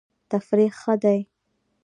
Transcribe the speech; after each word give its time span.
تفریح 0.31 0.71
ښه 0.79 0.93
دی. 1.03 1.19